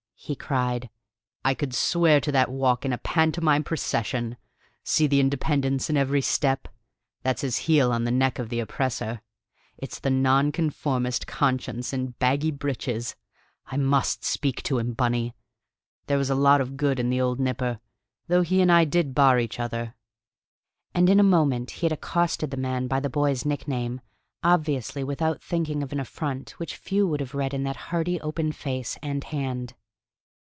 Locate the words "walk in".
2.51-2.93